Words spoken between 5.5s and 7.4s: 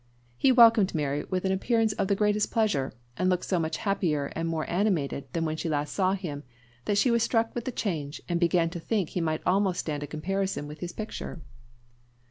she last saw him, that she was